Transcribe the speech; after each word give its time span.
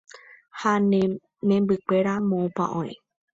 ha 0.59 0.71
ne 0.91 1.01
membykuéra 1.47 2.13
moõpa 2.29 2.65
oĩ 2.81 2.93